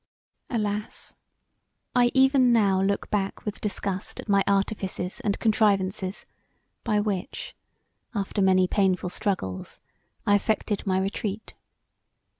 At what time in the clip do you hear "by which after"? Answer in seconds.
6.83-8.41